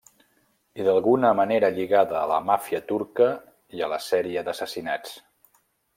[0.79, 3.27] I d'alguna manera lligada a la màfia turca
[3.81, 5.13] i a la sèrie d'assassinats.